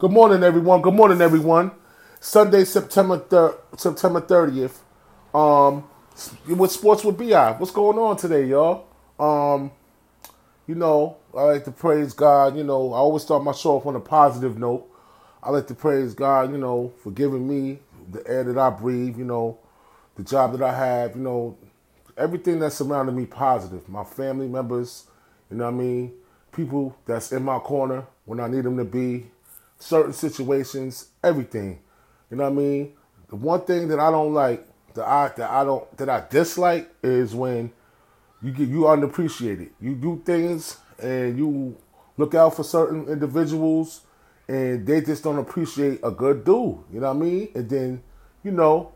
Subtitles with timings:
[0.00, 0.82] Good morning, everyone.
[0.82, 1.72] Good morning, everyone.
[2.20, 4.82] Sunday, September thir- September thirtieth.
[5.34, 5.84] Um,
[6.48, 7.52] with sports with Bi.
[7.58, 8.86] What's going on today, y'all?
[9.18, 9.72] Um,
[10.66, 12.56] you know, I like to praise God.
[12.56, 14.88] You know, I always start my show off on a positive note.
[15.42, 16.52] I like to praise God.
[16.52, 17.80] You know, for giving me
[18.12, 19.18] the air that I breathe.
[19.18, 19.58] You know,
[20.16, 21.16] the job that I have.
[21.16, 21.58] You know,
[22.18, 23.88] everything that surrounded me positive.
[23.88, 25.06] My family members.
[25.50, 26.12] You know what I mean?
[26.52, 29.26] People that's in my corner when I need them to be.
[29.80, 31.80] Certain situations, everything.
[32.30, 32.92] You know what I mean?
[33.28, 36.88] The one thing that I don't like, that I that I don't that I dislike
[37.02, 37.72] is when
[38.42, 39.70] you get you unappreciated.
[39.80, 41.76] You do things and you
[42.16, 44.02] look out for certain individuals
[44.48, 46.78] and they just don't appreciate a good dude.
[46.92, 47.48] You know what I mean?
[47.54, 48.02] And then,
[48.42, 48.92] you know,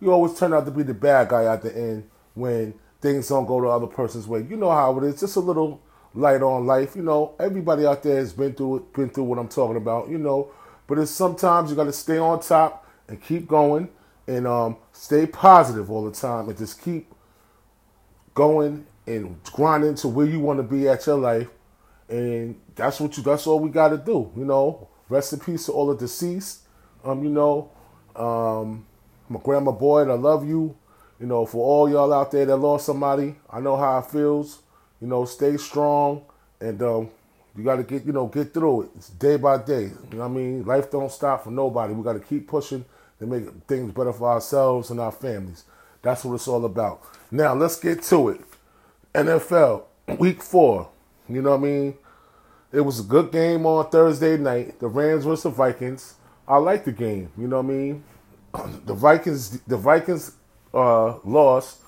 [0.00, 3.46] you always turn out to be the bad guy at the end when things don't
[3.46, 4.46] go the other person's way.
[4.48, 5.20] You know how it is.
[5.20, 5.82] Just a little
[6.16, 6.96] light on life.
[6.96, 10.08] You know, everybody out there has been through it, been through what I'm talking about.
[10.08, 10.50] You know,
[10.86, 13.88] but it's sometimes you got to stay on top and keep going
[14.26, 17.12] and um, stay positive all the time and just keep
[18.34, 21.48] going and grinding to where you want to be at your life.
[22.08, 23.22] And that's what you.
[23.22, 24.32] That's all we got to do.
[24.36, 26.60] You know, rest in peace to all the deceased.
[27.04, 27.70] Um, you know,
[28.14, 28.86] um,
[29.28, 30.76] my grandma Boyd, I love you.
[31.20, 34.62] You know, for all y'all out there that lost somebody, I know how it feels.
[35.00, 36.24] You know, stay strong
[36.60, 37.10] and um,
[37.56, 38.90] you got to get you know get through it.
[38.96, 39.84] It's day by day.
[39.84, 40.64] You know what I mean?
[40.64, 41.94] Life don't stop for nobody.
[41.94, 42.84] We got to keep pushing
[43.18, 45.64] to make things better for ourselves and our families.
[46.02, 47.02] That's what it's all about.
[47.30, 48.40] Now let's get to it.
[49.14, 49.84] NFL
[50.18, 50.88] Week Four.
[51.28, 51.94] You know what I mean?
[52.72, 54.78] It was a good game on Thursday night.
[54.78, 56.14] The Rams versus the Vikings.
[56.46, 57.30] I like the game.
[57.38, 58.04] You know what I mean?
[58.86, 59.60] The Vikings.
[59.60, 60.32] The Vikings
[60.74, 61.78] uh, lost.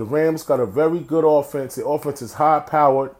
[0.00, 1.74] The Rams got a very good offense.
[1.74, 3.14] The offense is high powered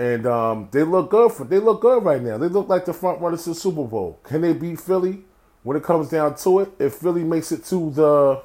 [0.00, 2.38] and um, they look good for they look good right now.
[2.38, 4.18] They look like the front runners to the Super Bowl.
[4.22, 5.24] Can they beat Philly
[5.62, 6.70] when it comes down to it?
[6.78, 8.42] If Philly makes it to the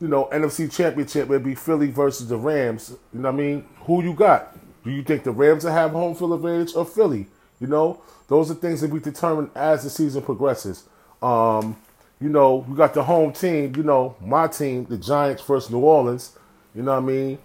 [0.00, 2.94] you know NFC Championship, it'd be Philly versus the Rams.
[3.12, 3.68] You know what I mean?
[3.80, 4.56] Who you got?
[4.84, 7.26] Do you think the Rams will have home field advantage or Philly?
[7.58, 10.84] You know, those are things that we determine as the season progresses.
[11.20, 11.76] Um,
[12.20, 13.74] you know, we got the home team.
[13.74, 16.38] You know, my team, the Giants versus New Orleans.
[16.76, 17.38] You know what I mean?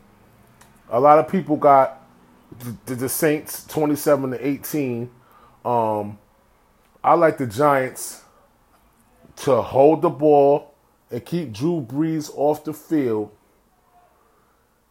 [0.89, 2.05] A lot of people got
[2.85, 5.09] the, the Saints 27 to 18.
[5.63, 6.19] Um,
[7.01, 8.25] I like the Giants
[9.37, 10.73] to hold the ball
[11.09, 13.31] and keep Drew Brees off the field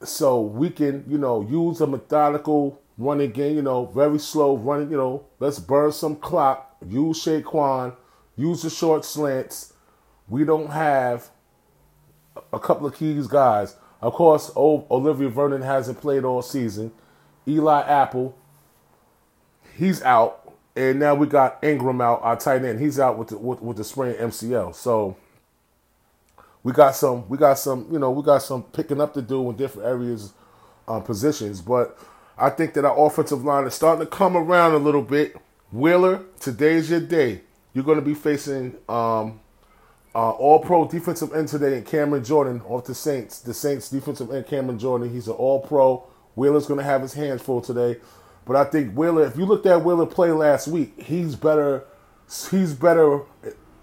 [0.02, 4.90] so we can, you know, use a methodical running game, you know, very slow running,
[4.90, 7.94] you know, let's burn some clock, use Saquon,
[8.36, 9.74] use the short slants.
[10.28, 11.28] We don't have
[12.54, 13.76] a couple of keys guys.
[14.00, 16.92] Of course, Olivier Vernon hasn't played all season.
[17.46, 18.36] Eli Apple,
[19.76, 20.36] he's out.
[20.76, 22.80] And now we got Engram out, our tight end.
[22.80, 24.74] He's out with the with, with the sprained MCL.
[24.74, 25.16] So
[26.62, 29.50] we got some we got some, you know, we got some picking up to do
[29.50, 30.32] in different areas
[30.86, 31.60] um, positions.
[31.60, 31.98] But
[32.38, 35.36] I think that our offensive line is starting to come around a little bit.
[35.72, 37.42] Wheeler, today's your day.
[37.74, 39.40] You're going to be facing um,
[40.14, 43.40] uh, All Pro defensive end today, and Cameron Jordan off the Saints.
[43.40, 45.12] The Saints defensive end, Cameron Jordan.
[45.12, 46.06] He's an All Pro.
[46.34, 48.00] Wheeler's going to have his hands full today.
[48.46, 51.84] But I think Wheeler, if you looked at Wheeler play last week, he's better.
[52.50, 53.22] He's better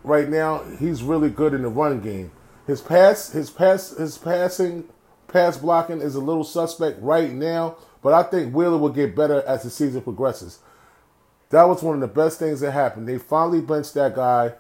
[0.04, 0.64] right now.
[0.80, 2.32] He's really good in the run game.
[2.66, 4.86] His pass, his pass, his passing,
[5.28, 7.78] pass blocking is a little suspect right now.
[8.02, 10.60] But I think Wheeler will get better as the season progresses.
[11.50, 13.08] That was one of the best things that happened.
[13.08, 14.54] They finally benched that guy,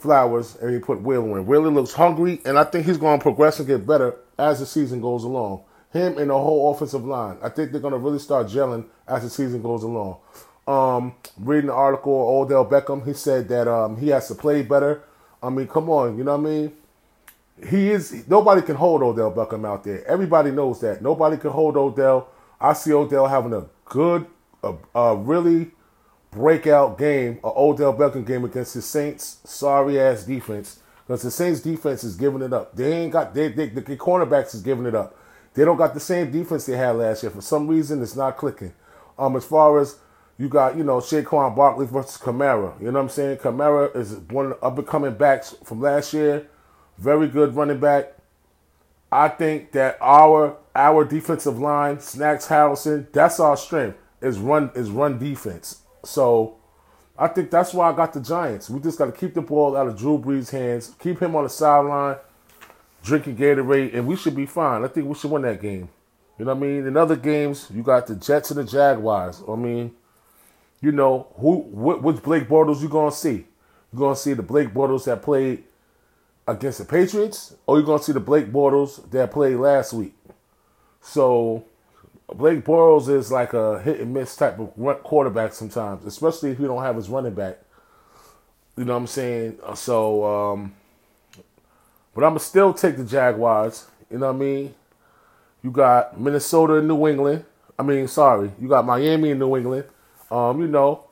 [0.00, 1.46] Flowers, and he put Wheeler in.
[1.46, 4.66] Wheeler looks hungry, and I think he's going to progress and get better as the
[4.66, 5.62] season goes along
[5.92, 7.36] him and the whole offensive line.
[7.42, 10.18] I think they're going to really start gelling as the season goes along.
[10.66, 15.02] Um, reading the article, Odell Beckham, he said that um, he has to play better.
[15.42, 16.72] I mean, come on, you know what I mean?
[17.68, 20.06] He is nobody can hold Odell Beckham out there.
[20.06, 21.02] Everybody knows that.
[21.02, 22.28] Nobody can hold Odell.
[22.58, 24.26] I see Odell having a good,
[24.62, 25.72] a, a really
[26.30, 30.80] breakout game, a Odell Beckham game against the Saints' sorry ass defense.
[31.06, 32.76] Because the Saints defense is giving it up.
[32.76, 35.16] They ain't got they, they the cornerbacks is giving it up.
[35.54, 37.30] They don't got the same defense they had last year.
[37.30, 38.72] For some reason, it's not clicking.
[39.18, 39.96] Um, as far as
[40.38, 42.78] you got, you know, Saquon Barkley versus Kamara.
[42.80, 43.38] You know what I'm saying?
[43.38, 46.48] Kamara is one of the up and coming backs from last year.
[46.96, 48.14] Very good running back.
[49.10, 53.98] I think that our our defensive line, Snacks Harrison, that's our strength.
[54.22, 55.79] Is run is run defense.
[56.04, 56.56] So
[57.18, 58.70] I think that's why I got the Giants.
[58.70, 61.44] We just got to keep the ball out of Drew Brees' hands, keep him on
[61.44, 62.16] the sideline,
[63.02, 64.84] drinking Gatorade, and we should be fine.
[64.84, 65.88] I think we should win that game.
[66.38, 66.86] You know what I mean?
[66.86, 69.42] In other games, you got the Jets and the Jaguars.
[69.46, 69.92] I mean,
[70.80, 73.46] you know, who wh- which Blake Bortles you gonna see?
[73.92, 75.64] You gonna see the Blake Bortles that played
[76.48, 80.14] against the Patriots, or you gonna see the Blake Bortles that played last week?
[81.02, 81.64] So
[82.34, 86.66] Blake Bortles is like a hit and miss type of quarterback sometimes, especially if you
[86.66, 87.58] don't have his running back.
[88.76, 89.58] You know what I'm saying?
[89.74, 90.74] So, um,
[92.14, 93.86] but I'm gonna still take the Jaguars.
[94.10, 94.74] You know what I mean?
[95.62, 97.44] You got Minnesota and New England.
[97.78, 99.84] I mean, sorry, you got Miami and New England.
[100.30, 101.04] Um, you know,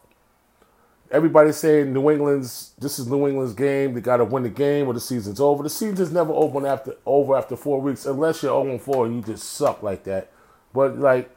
[1.11, 3.95] everybody's saying New England's this is New England's game.
[3.95, 5.63] They got to win the game or the season's over.
[5.63, 9.35] The season's never open after over after four weeks unless you're 0 4 and you
[9.35, 10.31] just suck like that.
[10.73, 11.31] But like,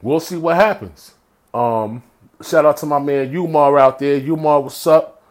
[0.00, 1.14] we'll see what happens.
[1.52, 2.02] Um,
[2.42, 4.16] shout out to my man Umar out there.
[4.16, 5.22] Umar, what's up?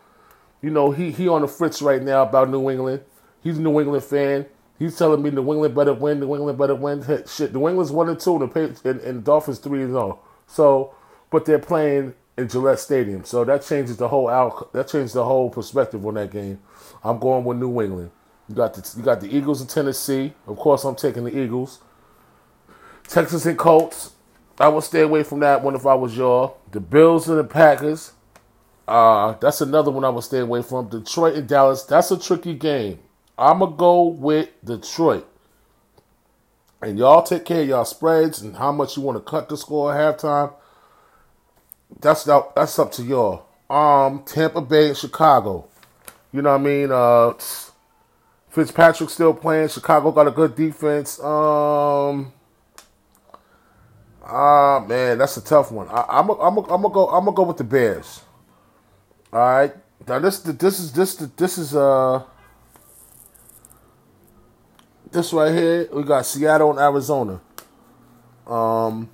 [0.61, 3.01] You know he he on the fritz right now about New England.
[3.41, 4.45] He's a New England fan.
[4.77, 6.19] He's telling me New England better win.
[6.19, 7.03] New England better win.
[7.27, 10.19] Shit, New England's one and two, and the and, and the Dolphins three and zero.
[10.47, 10.93] So,
[11.29, 14.71] but they're playing in Gillette Stadium, so that changes the whole out.
[14.73, 16.59] That changes the whole perspective on that game.
[17.03, 18.11] I'm going with New England.
[18.47, 20.33] You got the you got the Eagles in Tennessee.
[20.47, 21.79] Of course, I'm taking the Eagles.
[23.07, 24.11] Texas and Colts.
[24.59, 26.57] I would stay away from that one if I was y'all.
[26.71, 28.13] The Bills and the Packers.
[28.87, 30.89] Uh, that's another one I would stay away from.
[30.89, 31.83] Detroit and Dallas.
[31.83, 32.99] That's a tricky game.
[33.37, 35.27] I'ma go with Detroit.
[36.81, 39.57] And y'all take care of y'all spreads and how much you want to cut the
[39.57, 40.53] score at halftime.
[41.99, 43.45] That's up, that's up to y'all.
[43.69, 45.67] Um, Tampa Bay and Chicago.
[46.31, 46.91] You know what I mean?
[46.91, 47.33] Uh,
[48.49, 49.69] Fitzpatrick still playing.
[49.69, 51.19] Chicago got a good defense.
[51.19, 52.33] Um,
[54.23, 55.87] ah man, that's a tough one.
[55.89, 57.07] I, I'm a, I'm a, I'm gonna go.
[57.09, 58.21] I'm gonna go with the Bears.
[59.33, 59.73] All right.
[60.07, 62.23] Now this this is this this is uh
[65.11, 65.89] this right here.
[65.91, 67.41] We got Seattle and Arizona.
[68.47, 69.09] Um.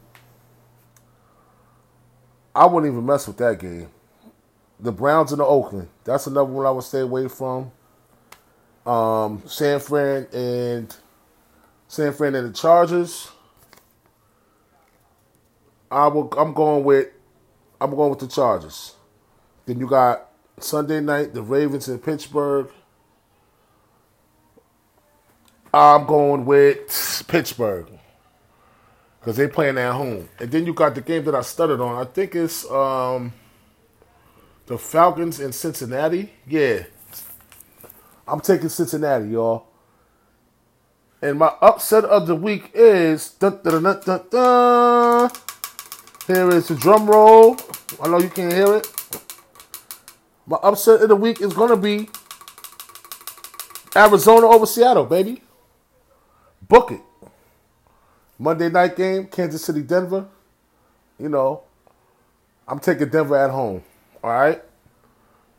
[2.58, 3.88] I wouldn't even mess with that game.
[4.80, 5.90] The Browns and the Oakland.
[6.04, 7.72] That's another one I would stay away from.
[8.84, 10.96] Um, San Fran and
[11.88, 13.30] San Fran and the Chargers.
[15.92, 16.34] I will.
[16.38, 17.08] I'm going with.
[17.80, 18.96] I'm going with the Chargers.
[19.66, 20.30] Then you got
[20.60, 22.70] Sunday night the Ravens in Pittsburgh.
[25.74, 27.88] I'm going with Pittsburgh
[29.20, 30.30] because they playing at home.
[30.40, 32.02] And then you got the game that I stuttered on.
[32.02, 33.34] I think it's um,
[34.66, 36.34] the Falcons in Cincinnati.
[36.48, 36.84] Yeah,
[38.28, 39.68] I'm taking Cincinnati, y'all.
[41.22, 45.32] And my upset of the week is dun, dun, dun.
[46.28, 47.58] Here is the drum roll.
[48.02, 48.88] I know you can't hear it.
[50.46, 52.10] My upset of the week is gonna be
[53.96, 55.42] Arizona over Seattle, baby.
[56.62, 57.02] Book it.
[58.38, 60.28] Monday night game, Kansas City, Denver.
[61.18, 61.64] You know,
[62.68, 63.84] I'm taking Denver at home.
[64.24, 64.62] All right.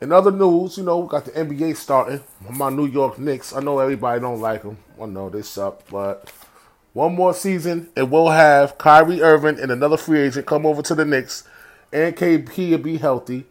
[0.01, 2.21] In other news, you know, we got the NBA starting.
[2.49, 3.53] My New York Knicks.
[3.53, 4.77] I know everybody don't like them.
[5.01, 6.31] I know they suck, but
[6.93, 10.95] one more season, and we'll have Kyrie Irving and another free agent come over to
[10.95, 11.47] the Knicks,
[11.93, 13.45] and KP will be healthy.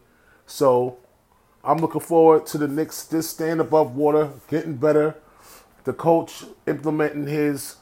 [0.45, 0.97] So
[1.63, 5.15] I'm looking forward to the Knicks just staying above water, getting better.
[5.85, 7.77] The coach implementing his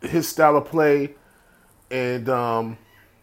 [0.00, 1.14] his style of play,
[1.90, 2.78] and um,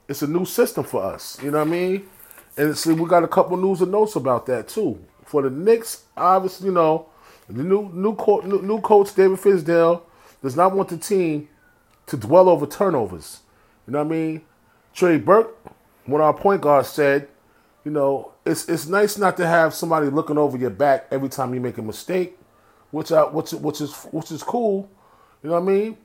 [0.07, 1.41] it's a new system for us.
[1.41, 2.09] You know what I mean?
[2.55, 5.03] And see, we got a couple news and notes about that too.
[5.25, 7.07] For the Knicks, obviously, you know,
[7.49, 10.03] the new new, co- new, new coach David Fizdale
[10.43, 11.49] does not want the team
[12.05, 13.39] to dwell over turnovers.
[13.87, 14.41] You know what I mean?
[14.93, 15.57] Trey Burke,
[16.05, 17.27] of our point guards, said,
[17.83, 21.53] you know, it's it's nice not to have somebody looking over your back every time
[21.53, 22.37] you make a mistake,
[22.91, 24.89] which I, which which is which is cool.
[25.41, 25.97] You know what I mean?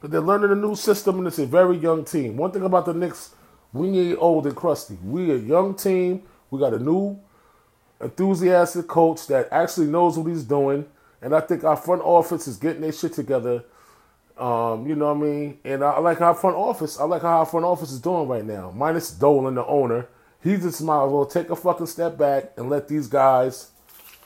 [0.00, 2.36] But they're learning a new system, and it's a very young team.
[2.36, 3.30] One thing about the Knicks,
[3.72, 4.98] we need old and crusty.
[5.02, 6.22] We a young team.
[6.50, 7.18] We got a new,
[8.00, 10.86] enthusiastic coach that actually knows what he's doing,
[11.22, 13.64] and I think our front office is getting their shit together.
[14.36, 15.58] Um, you know what I mean?
[15.64, 16.98] And I like our front office.
[16.98, 18.72] I like how our front office is doing right now.
[18.74, 20.08] Minus Dolan, the owner.
[20.42, 23.70] He just might as well take a fucking step back and let these guys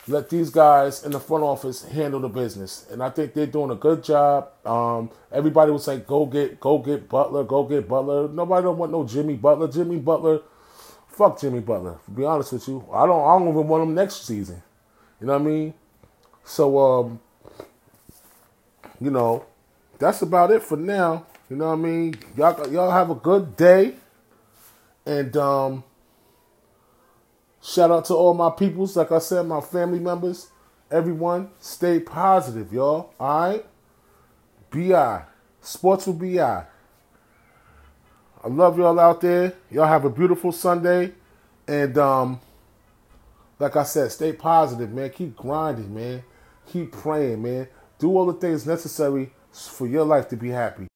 [0.06, 3.70] let these guys in the front office handle the business, and I think they're doing
[3.70, 4.48] a good job.
[4.64, 8.92] Um, everybody was like, "Go get, go get Butler, go get Butler." Nobody don't want
[8.92, 9.68] no Jimmy Butler.
[9.68, 10.42] Jimmy Butler,
[11.08, 11.98] fuck Jimmy Butler.
[12.04, 13.22] To be honest with you, I don't.
[13.22, 14.62] I don't even want him next season.
[15.20, 15.74] You know what I mean?
[16.44, 17.20] So, um,
[19.00, 19.44] you know,
[19.98, 21.26] that's about it for now.
[21.50, 22.16] You know what I mean?
[22.36, 23.94] Y'all, y'all have a good day,
[25.06, 25.84] and um.
[27.66, 30.48] Shout out to all my peoples, like I said, my family members,
[30.90, 31.48] everyone.
[31.60, 33.14] Stay positive, y'all.
[33.18, 33.64] All right?
[34.70, 35.22] BI.
[35.62, 36.40] Sports with BI.
[38.44, 39.54] I love y'all out there.
[39.70, 41.14] Y'all have a beautiful Sunday.
[41.66, 42.38] And um,
[43.58, 45.08] like I said, stay positive, man.
[45.08, 46.22] Keep grinding, man.
[46.66, 47.68] Keep praying, man.
[47.98, 50.88] Do all the things necessary for your life to be happy.